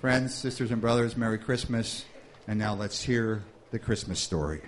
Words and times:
Friends, 0.00 0.32
sisters, 0.32 0.70
and 0.70 0.80
brothers, 0.80 1.16
Merry 1.16 1.38
Christmas. 1.38 2.04
And 2.46 2.56
now 2.56 2.72
let's 2.72 3.02
hear 3.02 3.42
the 3.72 3.80
Christmas 3.80 4.20
story. 4.20 4.60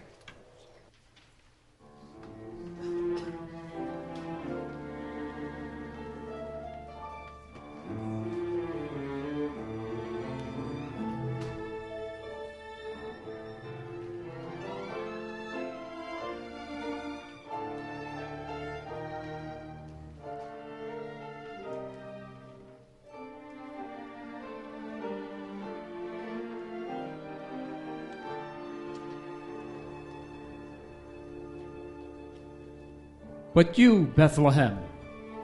But 33.52 33.78
you, 33.78 34.04
Bethlehem, 34.04 34.78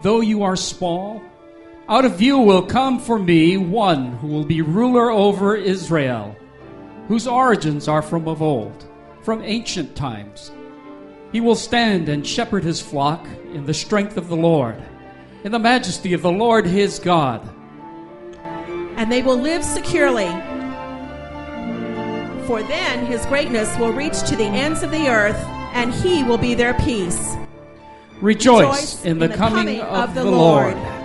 though 0.03 0.21
you 0.21 0.45
are 0.45 0.55
small, 0.57 1.23
out 1.89 2.05
of 2.05 2.21
you 2.21 2.39
will 2.39 2.63
come 2.63 3.01
for 3.01 3.19
me 3.19 3.57
one 3.57 4.13
who 4.19 4.29
will 4.29 4.45
be 4.45 4.61
ruler 4.61 5.11
over 5.11 5.57
Israel, 5.57 6.37
whose 7.09 7.27
origins 7.27 7.89
are 7.89 8.03
from 8.03 8.29
of 8.29 8.43
old, 8.43 8.87
from 9.23 9.43
ancient 9.43 9.97
times. 9.97 10.53
He 11.33 11.41
will 11.41 11.57
stand 11.57 12.09
and 12.09 12.25
shepherd 12.25 12.63
his 12.63 12.81
flock 12.81 13.27
in 13.53 13.67
the 13.67 13.75
strength 13.75 14.17
of 14.17 14.29
the 14.29 14.37
Lord, 14.37 14.81
in 15.43 15.51
the 15.51 15.59
majesty 15.59 16.13
of 16.13 16.23
the 16.23 16.31
Lord 16.31 16.65
his 16.65 17.01
God. 17.01 17.49
And 18.97 19.11
they 19.11 19.23
will 19.23 19.37
live 19.37 19.65
securely. 19.65 20.31
For 22.47 22.63
then 22.63 23.07
his 23.07 23.27
greatness 23.27 23.77
will 23.79 23.93
reach 23.93 24.23
to 24.29 24.37
the 24.37 24.45
ends 24.45 24.85
of 24.85 24.93
the 24.93 25.09
earth, 25.09 25.39
and 25.75 25.93
he 25.93 26.23
will 26.23 26.39
be 26.39 26.55
their 26.55 26.75
peace. 26.75 27.37
Rejoice, 28.21 29.05
in, 29.05 29.19
the 29.19 29.29
coming, 29.29 29.81
of, 29.81 30.15
the 30.15 30.25
Lord. 30.25 30.75
Rejoice 30.75 30.96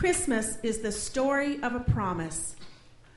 Christmas 0.00 0.56
is 0.62 0.78
the 0.78 0.92
story 0.92 1.62
of 1.62 1.74
a 1.74 1.80
promise. 1.80 2.56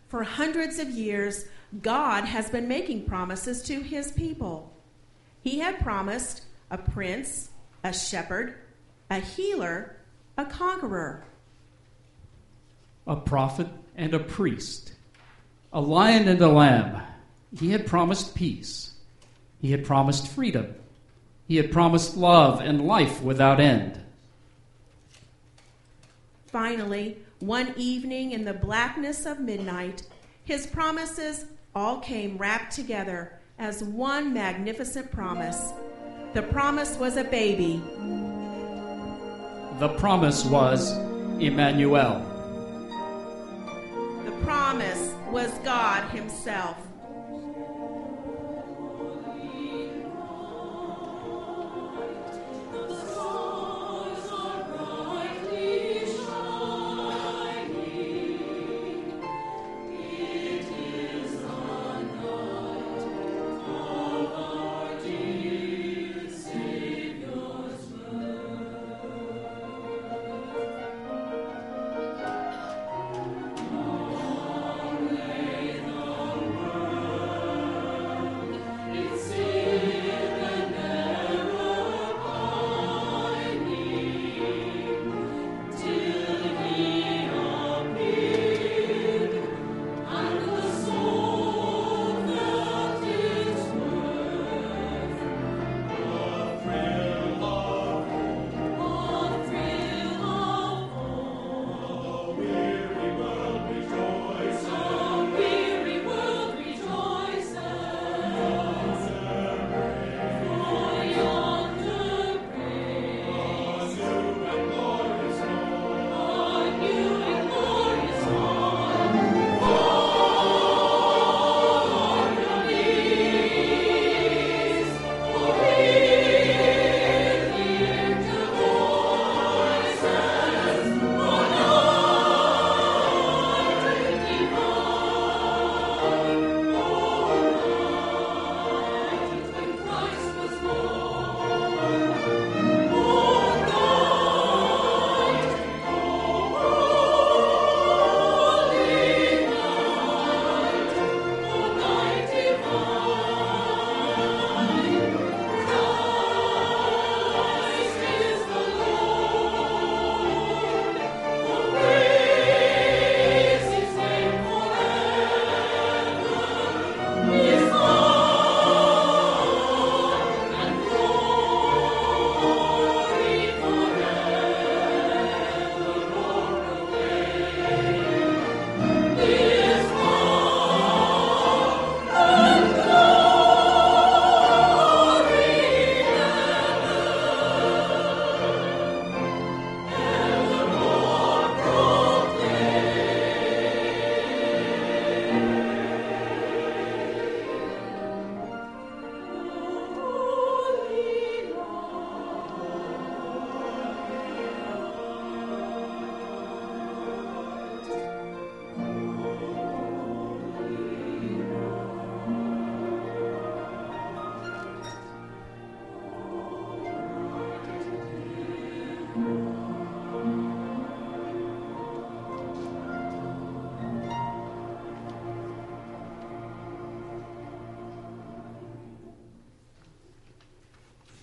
For 0.10 0.22
hundreds 0.22 0.80
of 0.80 0.90
years, 0.90 1.46
God 1.82 2.26
has 2.26 2.50
been 2.50 2.68
making 2.68 3.06
promises 3.06 3.62
to 3.64 3.80
his 3.80 4.12
people. 4.12 4.76
He 5.40 5.60
had 5.60 5.80
promised 5.80 6.44
a 6.70 6.78
prince, 6.78 7.52
a 7.86 7.94
shepherd, 7.94 8.56
a 9.10 9.22
healer, 9.22 9.96
a 10.38 10.44
conqueror. 10.44 11.24
a 13.08 13.16
prophet 13.16 13.68
and 13.96 14.14
a 14.14 14.20
priest, 14.20 14.91
a 15.72 15.79
lion 15.79 16.28
and 16.28 16.41
a 16.41 16.50
lamb. 16.50 17.02
He 17.58 17.72
had 17.72 17.88
promised 17.88 18.36
peace. 18.36 18.96
He 19.62 19.72
had 19.72 19.86
promised 19.86 20.28
freedom. 20.28 20.76
He 21.47 21.56
had 21.56 21.72
promised 21.72 22.18
love 22.18 22.59
and 22.59 22.86
life 22.86 23.22
without 23.22 23.62
end. 23.62 24.03
Finally, 26.53 27.17
one 27.40 27.73
evening 27.78 28.32
in 28.32 28.46
the 28.46 28.53
blackness 28.53 29.26
of 29.26 29.40
midnight, 29.40 30.03
his 30.46 30.67
promises 30.67 31.47
all 31.73 32.00
came 32.00 32.38
wrapped 32.38 32.72
together 32.76 33.40
as 33.58 33.84
one 33.84 34.32
magnificent 34.32 35.11
promise. 35.11 35.72
The 36.35 36.44
promise 36.44 36.96
was 37.00 37.17
a 37.17 37.23
baby, 37.23 37.82
The 39.79 39.90
promise 39.97 40.46
was 40.46 40.91
Emmanuel. 41.40 42.20
the 44.23 44.32
promise 44.44 45.11
was 45.32 45.52
God 45.64 46.08
Himself. 46.11 46.78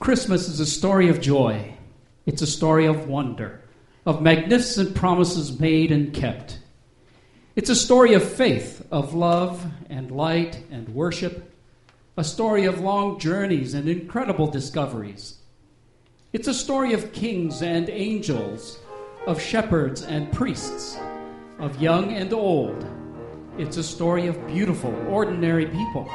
Christmas 0.01 0.49
is 0.49 0.61
a 0.61 0.67
story 0.67 1.11
of 1.11 1.21
joy. 1.21 1.75
It's 2.25 2.41
a 2.41 2.47
story 2.47 2.87
of 2.87 3.07
wonder, 3.07 3.61
of 4.07 4.23
magnificent 4.23 4.95
promises 4.95 5.61
made 5.61 5.93
and 5.93 6.15
kept. 6.15 6.59
It's 7.55 7.69
a 7.69 7.77
story 7.77 8.15
of 8.15 8.25
faith, 8.25 8.87
of 8.91 9.13
love 9.13 9.63
and 9.91 10.11
light 10.11 10.65
and 10.71 10.89
worship, 10.89 11.55
a 12.17 12.25
story 12.25 12.65
of 12.65 12.81
long 12.81 13.19
journeys 13.19 13.75
and 13.75 13.91
incredible 13.91 14.47
discoveries. 14.47 15.37
It's 16.33 16.49
a 16.49 16.55
story 16.55 16.95
of 16.95 17.13
kings 17.13 17.61
and 17.61 17.91
angels, 17.91 18.79
of 19.27 19.39
shepherds 19.39 20.01
and 20.03 20.33
priests, 20.33 20.97
of 21.59 21.79
young 21.83 22.15
and 22.15 22.33
old. 22.33 22.87
It's 23.59 23.77
a 23.77 23.85
story 23.85 24.29
of 24.29 24.47
beautiful, 24.47 24.95
ordinary 25.11 25.67
people. 25.67 26.11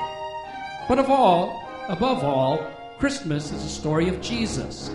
But 0.87 0.97
of 0.97 1.11
all, 1.11 1.69
above 1.87 2.23
all, 2.23 2.67
Christmas 3.05 3.51
is 3.51 3.63
a 3.63 3.69
story 3.69 4.09
of 4.09 4.19
Jesus. 4.19 4.89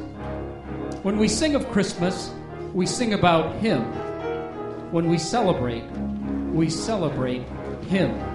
When 1.04 1.16
we 1.16 1.28
sing 1.28 1.54
of 1.54 1.70
Christmas, 1.70 2.32
we 2.74 2.84
sing 2.84 3.14
about 3.14 3.55
Him. 3.60 3.82
When 4.90 5.08
we 5.08 5.17
celebrate, 5.17 5.84
we 6.52 6.70
celebrate 6.70 7.44
Him. 7.86 8.30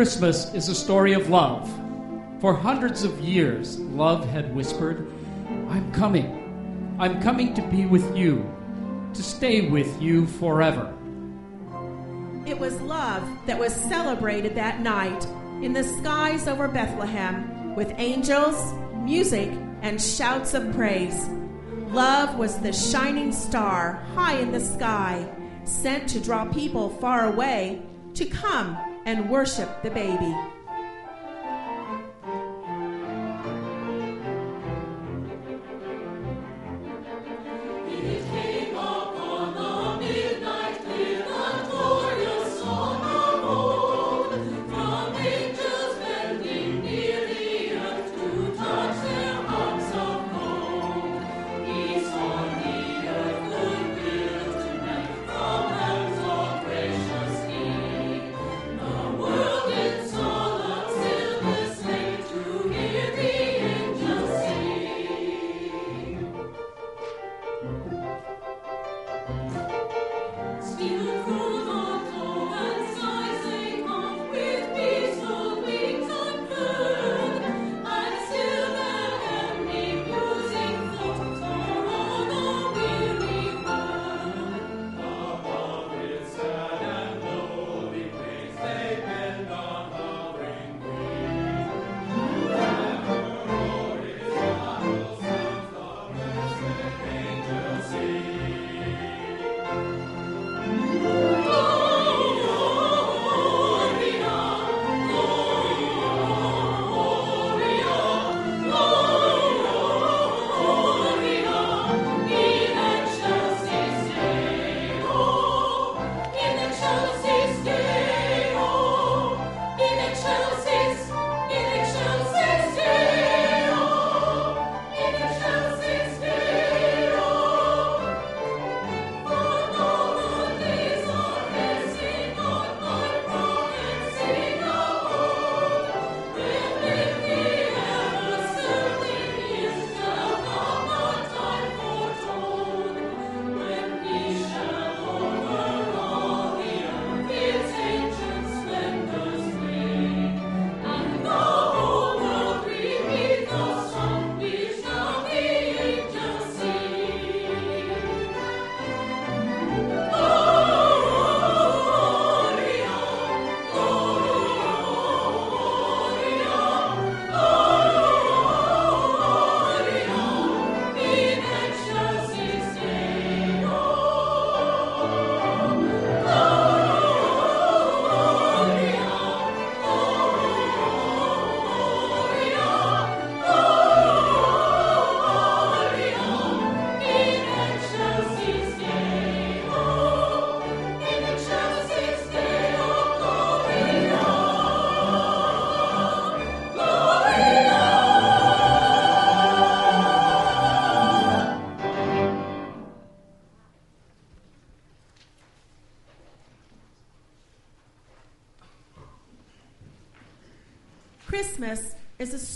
Christmas 0.00 0.54
is 0.54 0.70
a 0.70 0.74
story 0.74 1.12
of 1.12 1.28
love. 1.28 1.70
For 2.40 2.54
hundreds 2.54 3.04
of 3.04 3.20
years, 3.20 3.78
love 3.78 4.26
had 4.26 4.54
whispered, 4.54 5.12
I'm 5.68 5.92
coming. 5.92 6.96
I'm 6.98 7.20
coming 7.20 7.52
to 7.52 7.60
be 7.68 7.84
with 7.84 8.16
you, 8.16 8.50
to 9.12 9.22
stay 9.22 9.68
with 9.68 10.00
you 10.00 10.26
forever. 10.26 10.96
It 12.46 12.58
was 12.58 12.80
love 12.80 13.28
that 13.44 13.58
was 13.58 13.74
celebrated 13.74 14.54
that 14.54 14.80
night 14.80 15.22
in 15.60 15.74
the 15.74 15.84
skies 15.84 16.48
over 16.48 16.66
Bethlehem 16.66 17.74
with 17.74 17.92
angels, 17.98 18.72
music, 19.04 19.50
and 19.82 20.00
shouts 20.00 20.54
of 20.54 20.74
praise. 20.74 21.28
Love 21.90 22.38
was 22.38 22.58
the 22.60 22.72
shining 22.72 23.32
star 23.32 24.02
high 24.14 24.38
in 24.38 24.50
the 24.50 24.60
sky, 24.60 25.30
sent 25.64 26.08
to 26.08 26.20
draw 26.20 26.46
people 26.46 26.88
far 26.88 27.26
away 27.30 27.82
to 28.14 28.24
come 28.24 28.78
and 29.06 29.28
worship 29.28 29.82
the 29.82 29.90
baby. 29.90 30.49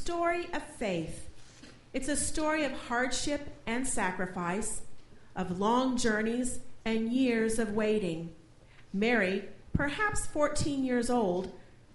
Story 0.05 0.47
of 0.53 0.63
faith. 0.63 1.31
It's 1.95 2.09
a 2.09 2.17
story 2.17 2.67
of 2.67 2.73
hardship 2.73 3.49
and 3.67 3.89
sacrifice, 3.89 4.83
of 5.35 5.59
long 5.59 5.97
journeys 5.97 6.59
and 6.85 7.11
years 7.11 7.59
of 7.59 7.73
waiting. 7.73 8.35
Mary, 8.93 9.45
perhaps 9.73 10.27
14 10.27 10.85
years 10.85 11.09
old, 11.09 11.51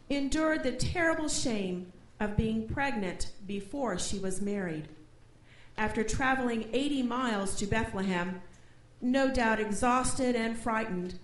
endured 0.10 0.64
the 0.64 0.72
terrible 0.72 1.30
shame 1.30 1.94
of 2.20 2.36
being 2.36 2.68
pregnant 2.68 3.32
before 3.46 4.00
she 4.00 4.18
was 4.18 4.42
married. 4.42 4.88
After 5.78 6.04
traveling 6.04 6.68
80 6.74 7.04
miles 7.04 7.56
to 7.58 7.68
Bethlehem, 7.68 8.42
no 9.02 9.32
doubt 9.32 9.60
exhausted 9.60 10.36
and 10.36 10.58
frightened, 10.58 11.20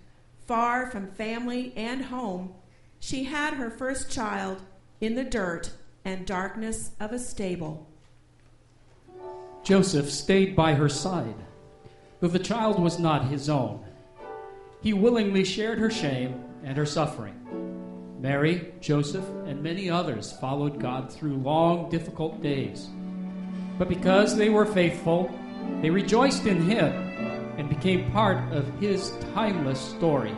far 0.46 0.92
from 0.92 1.08
family 1.08 1.74
and 1.76 2.06
home, 2.06 2.54
she 3.00 3.24
had 3.24 3.56
her 3.56 3.72
first 3.72 4.12
child 4.12 4.62
in 5.02 5.16
the 5.16 5.24
dirt 5.24 5.72
and 6.06 6.26
darkness 6.26 6.92
of 7.00 7.12
a 7.12 7.20
stable. 7.20 7.88
Joseph 9.64 10.12
stayed 10.12 10.56
by 10.56 10.76
her 10.76 10.88
side, 10.88 11.36
though 12.20 12.28
the 12.28 12.40
child 12.40 12.80
was 12.80 13.00
not 13.00 13.28
his 13.28 13.50
own. 13.50 13.84
He 14.82 14.94
willingly 14.94 15.44
shared 15.44 15.80
her 15.80 15.90
shame 15.90 16.44
and 16.64 16.78
her 16.78 16.86
suffering. 16.86 17.34
Mary, 18.22 18.74
Joseph, 18.80 19.28
and 19.48 19.62
many 19.62 19.90
others 19.90 20.32
followed 20.34 20.80
God 20.80 21.12
through 21.12 21.38
long, 21.38 21.90
difficult 21.90 22.42
days. 22.42 22.88
But 23.78 23.90
because 23.90 24.38
they 24.38 24.50
were 24.50 24.66
faithful, 24.66 25.30
they 25.82 25.90
rejoiced 25.90 26.46
in 26.46 26.62
Him 26.70 26.94
and 27.58 27.68
became 27.68 28.12
part 28.12 28.38
of 28.54 28.68
His 28.80 29.12
timeless 29.34 29.80
story. 29.80 30.36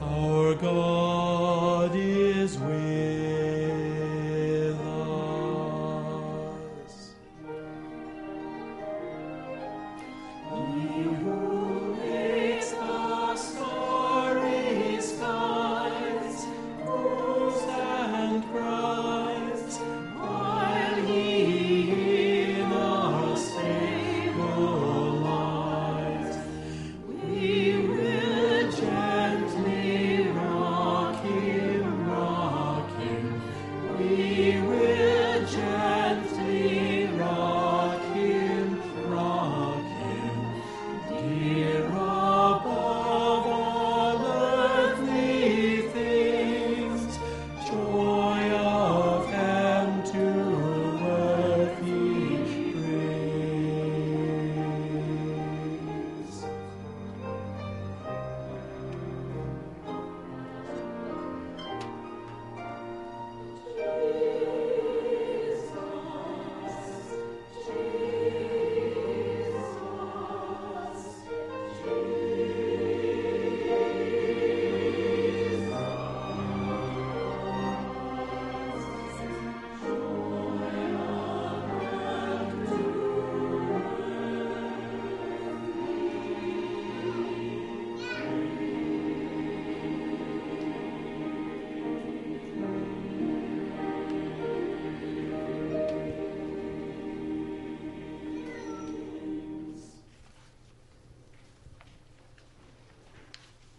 Our 0.00 0.54
God 0.54 0.93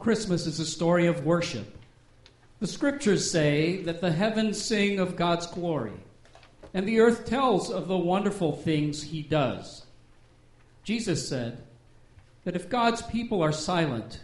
Christmas 0.05 0.45
is 0.45 0.59
a 0.59 0.67
story 0.67 1.07
of 1.07 1.25
worship. 1.25 1.65
The 2.59 2.67
scriptures 2.67 3.31
say 3.31 3.81
that 3.85 4.01
the 4.01 4.11
heavens 4.11 4.61
sing 4.61 4.99
of 4.99 5.15
God's 5.15 5.47
glory, 5.47 5.95
and 6.75 6.87
the 6.87 6.99
earth 6.99 7.25
tells 7.25 7.71
of 7.71 7.87
the 7.87 7.97
wonderful 7.97 8.51
things 8.51 9.01
he 9.01 9.23
does. 9.23 9.87
Jesus 10.83 11.27
said, 11.27 11.63
that 12.43 12.55
if 12.55 12.69
God's 12.69 13.01
people 13.01 13.41
are 13.41 13.51
silent, 13.51 14.21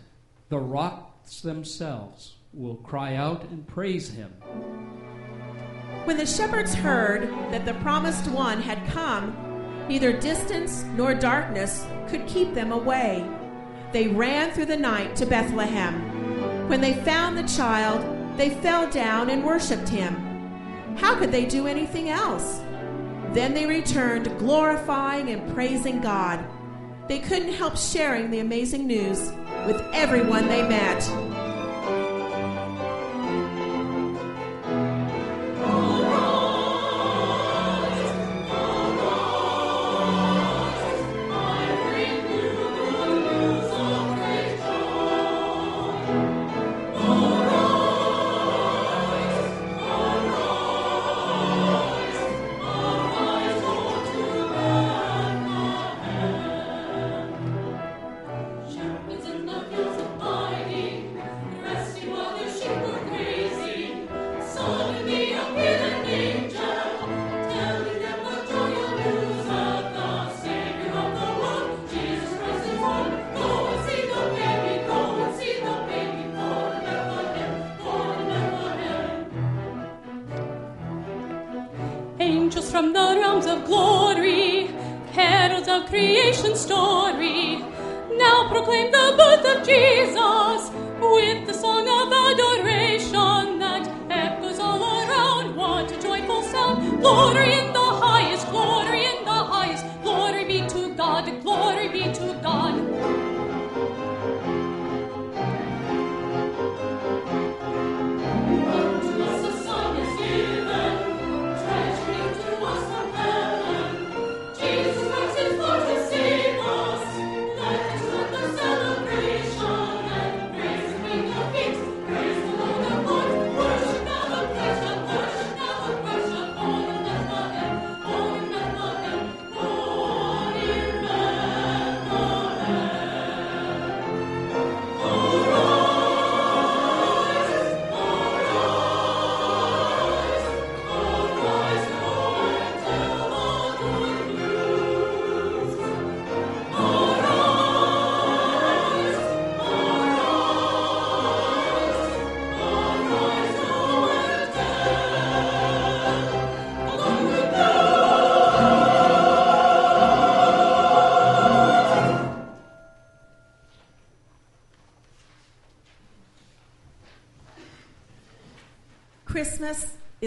the 0.49 0.59
rocks 0.59 1.41
themselves 1.41 2.35
will 2.53 2.75
cry 2.75 3.15
out 3.15 3.45
and 3.45 3.67
praise 3.67 4.11
him. 4.11 4.29
When 6.03 6.17
the 6.17 6.27
shepherds 6.27 6.75
heard 6.75 7.23
that 7.51 7.65
the 7.65 7.73
promised 7.81 8.27
one 8.27 8.61
had 8.61 8.87
come, 8.91 9.35
neither 9.89 10.13
distance 10.13 10.83
nor 10.95 11.15
darkness 11.15 11.87
could 12.07 12.27
keep 12.27 12.53
them 12.53 12.71
away. 12.71 13.27
They 13.91 14.07
ran 14.07 14.51
through 14.51 14.65
the 14.65 14.77
night 14.77 15.15
to 15.17 15.25
Bethlehem. 15.25 16.67
When 16.69 16.79
they 16.79 16.93
found 16.93 17.37
the 17.37 17.43
child, 17.43 18.37
they 18.37 18.49
fell 18.49 18.89
down 18.89 19.29
and 19.29 19.43
worshiped 19.43 19.89
him. 19.89 20.15
How 20.97 21.15
could 21.15 21.31
they 21.31 21.45
do 21.45 21.67
anything 21.67 22.09
else? 22.09 22.61
Then 23.33 23.53
they 23.53 23.65
returned, 23.65 24.37
glorifying 24.39 25.29
and 25.29 25.53
praising 25.53 26.01
God. 26.01 26.43
They 27.07 27.19
couldn't 27.19 27.53
help 27.53 27.77
sharing 27.77 28.31
the 28.31 28.39
amazing 28.39 28.87
news 28.87 29.31
with 29.67 29.81
everyone 29.93 30.47
they 30.47 30.67
met. 30.67 31.01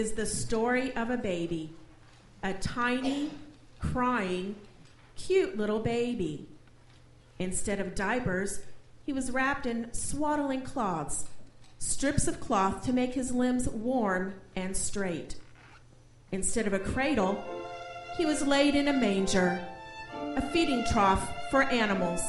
Is 0.05 0.11
the 0.11 0.25
story 0.27 0.95
of 0.95 1.09
a 1.09 1.17
baby, 1.17 1.71
a 2.43 2.53
tiny, 2.53 3.31
crying, 3.79 4.55
cute 5.15 5.57
little 5.57 5.79
baby. 5.79 6.45
Instead 7.39 7.79
of 7.79 7.95
diapers, 7.95 8.59
he 9.03 9.11
was 9.11 9.31
wrapped 9.31 9.65
in 9.65 9.91
swaddling 9.95 10.61
cloths, 10.61 11.25
strips 11.79 12.27
of 12.27 12.39
cloth 12.39 12.85
to 12.85 12.93
make 12.93 13.15
his 13.15 13.31
limbs 13.31 13.67
warm 13.67 14.35
and 14.55 14.77
straight. 14.77 15.37
Instead 16.31 16.67
of 16.67 16.73
a 16.73 16.79
cradle, 16.93 17.43
he 18.15 18.27
was 18.27 18.45
laid 18.45 18.75
in 18.75 18.87
a 18.87 18.93
manger, 18.93 19.59
a 20.35 20.41
feeding 20.51 20.85
trough 20.91 21.49
for 21.49 21.63
animals. 21.63 22.21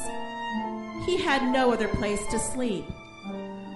He 1.05 1.21
had 1.21 1.53
no 1.53 1.71
other 1.71 1.89
place 1.89 2.25
to 2.31 2.39
sleep. 2.39 2.85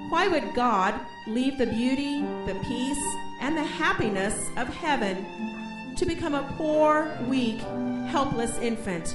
Why 0.10 0.28
would 0.28 0.56
God 0.56 1.00
leave 1.28 1.60
the 1.60 1.68
beauty, 1.68 2.22
the 2.48 2.60
peace, 2.68 3.31
and 3.52 3.58
the 3.58 3.64
happiness 3.66 4.50
of 4.56 4.70
heaven 4.70 5.94
to 5.98 6.06
become 6.06 6.36
a 6.36 6.54
poor, 6.56 7.12
weak, 7.28 7.60
helpless 8.08 8.58
infant? 8.60 9.14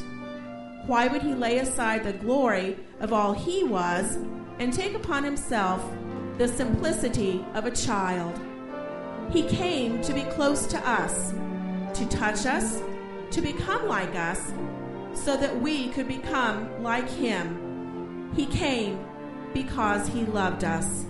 Why 0.84 1.06
would 1.06 1.22
he 1.22 1.32
lay 1.32 1.60
aside 1.60 2.04
the 2.04 2.12
glory 2.12 2.76
of 3.00 3.14
all 3.14 3.32
he 3.32 3.64
was 3.64 4.16
and 4.58 4.74
take 4.74 4.92
upon 4.92 5.24
himself 5.24 5.82
the 6.36 6.48
simplicity 6.48 7.42
of 7.54 7.64
a 7.64 7.70
child? 7.70 8.38
He 9.30 9.44
came 9.44 10.02
to 10.02 10.12
be 10.12 10.24
close 10.24 10.66
to 10.66 10.86
us, 10.86 11.32
to 11.98 12.06
touch 12.10 12.44
us, 12.44 12.82
to 13.30 13.40
become 13.40 13.88
like 13.88 14.14
us, 14.16 14.52
so 15.14 15.34
that 15.38 15.58
we 15.62 15.88
could 15.88 16.08
become 16.08 16.82
like 16.82 17.08
him. 17.08 18.30
He 18.36 18.44
came 18.44 19.02
because 19.54 20.06
he 20.08 20.26
loved 20.26 20.62
us. 20.62 21.06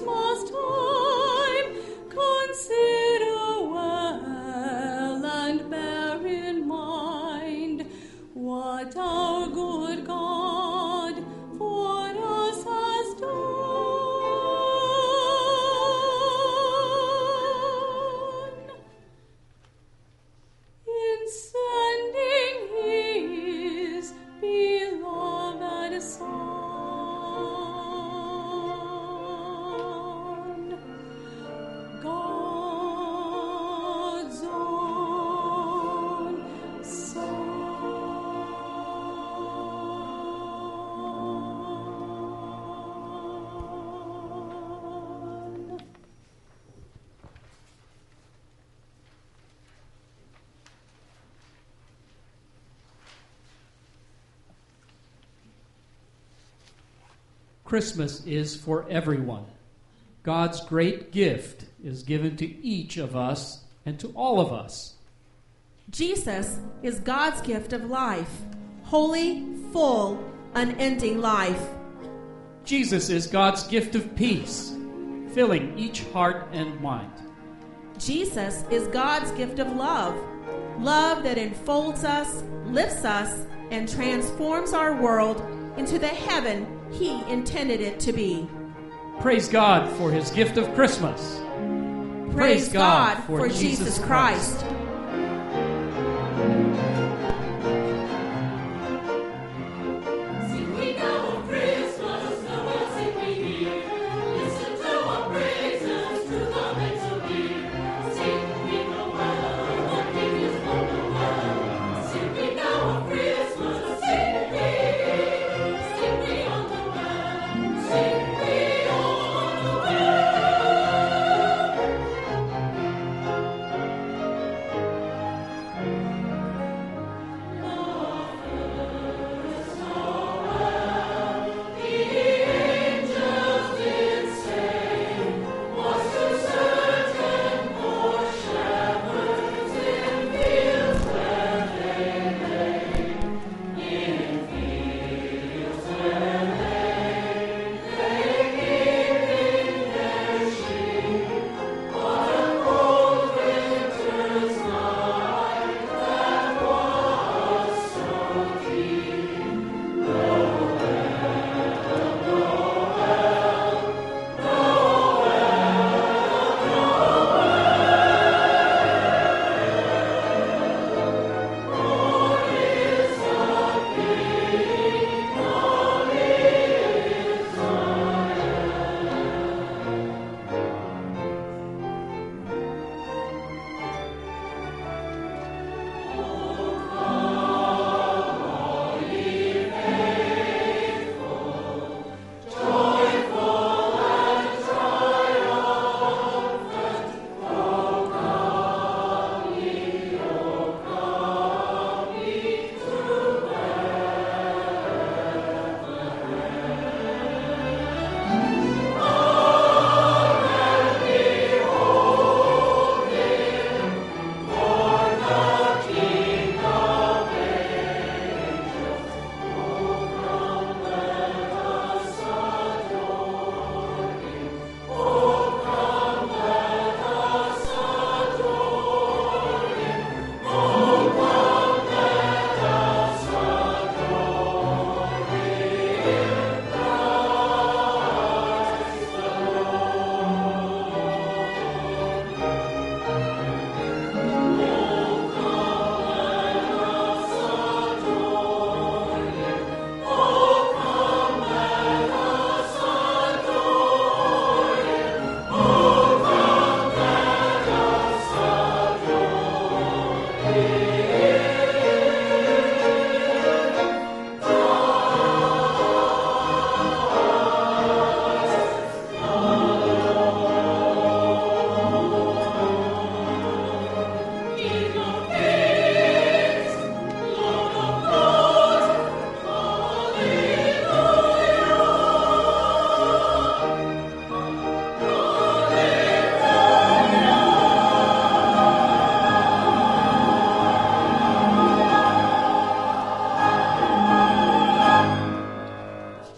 Christmas 0.00 0.50
time, 0.50 0.89
Christmas 57.70 58.26
is 58.26 58.56
for 58.56 58.84
everyone. 58.90 59.44
God's 60.24 60.60
great 60.62 61.12
gift 61.12 61.66
is 61.84 62.02
given 62.02 62.36
to 62.38 62.64
each 62.66 62.96
of 62.96 63.14
us 63.14 63.62
and 63.86 63.96
to 64.00 64.08
all 64.08 64.40
of 64.40 64.52
us. 64.52 64.94
Jesus 65.88 66.58
is 66.82 66.98
God's 66.98 67.40
gift 67.42 67.72
of 67.72 67.84
life, 67.84 68.42
holy, 68.82 69.46
full, 69.72 70.20
unending 70.54 71.20
life. 71.20 71.64
Jesus 72.64 73.08
is 73.08 73.28
God's 73.28 73.62
gift 73.68 73.94
of 73.94 74.16
peace, 74.16 74.76
filling 75.32 75.78
each 75.78 76.02
heart 76.06 76.48
and 76.50 76.80
mind. 76.80 77.12
Jesus 78.00 78.64
is 78.72 78.88
God's 78.88 79.30
gift 79.30 79.60
of 79.60 79.76
love, 79.76 80.20
love 80.80 81.22
that 81.22 81.38
enfolds 81.38 82.02
us, 82.02 82.42
lifts 82.66 83.04
us, 83.04 83.46
and 83.70 83.88
transforms 83.88 84.72
our 84.72 85.00
world 85.00 85.40
into 85.76 86.00
the 86.00 86.08
heaven 86.08 86.79
He 86.92 87.22
intended 87.30 87.80
it 87.80 88.00
to 88.00 88.12
be. 88.12 88.48
Praise 89.20 89.48
God 89.48 89.90
for 89.96 90.10
his 90.10 90.30
gift 90.30 90.56
of 90.56 90.72
Christmas. 90.74 91.40
Praise 92.32 92.68
God 92.68 93.22
for 93.24 93.48
Jesus 93.48 93.98
Christ. 93.98 94.64